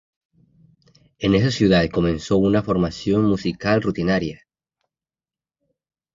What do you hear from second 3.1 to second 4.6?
musical rutinaria.